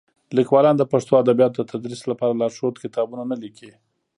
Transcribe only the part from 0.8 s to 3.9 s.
پښتو ادبیاتو د تدریس لپاره لارښود کتابونه نه لیکي.